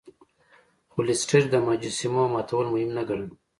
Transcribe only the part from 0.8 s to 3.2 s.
خو لیسټرډ د مجسمو ماتول مهم نه